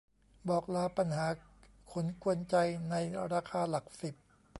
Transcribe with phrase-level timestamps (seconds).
[0.49, 1.27] บอกลาปัญหา
[1.91, 2.55] ขนกวนใจ
[2.89, 2.95] ใน
[3.33, 4.13] ราคาหลักสิบ